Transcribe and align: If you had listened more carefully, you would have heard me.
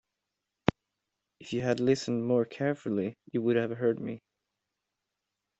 If 1.39 1.53
you 1.53 1.61
had 1.61 1.79
listened 1.79 2.25
more 2.25 2.43
carefully, 2.43 3.19
you 3.31 3.43
would 3.43 3.55
have 3.55 3.69
heard 3.77 3.99
me. 3.99 4.23